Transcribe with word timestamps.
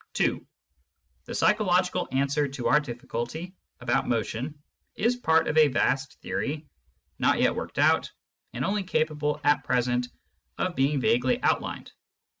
(2) 0.15 0.43
The 1.25 1.35
psychological 1.35 2.07
answer 2.11 2.47
to 2.47 2.65
our 2.67 2.79
difficulty 2.79 3.53
about 3.81 4.07
motion 4.07 4.55
is 4.95 5.15
part 5.15 5.47
of 5.47 5.55
a 5.59 5.67
vast 5.67 6.19
theory, 6.23 6.65
not 7.19 7.39
yet 7.39 7.53
worked 7.55 7.77
out, 7.77 8.11
and 8.51 8.65
only 8.65 8.81
capable, 8.81 9.39
at 9.43 9.63
present, 9.63 10.07
of 10.57 10.75
being 10.75 10.99
vaguely 10.99 11.39
outlined. 11.43 11.91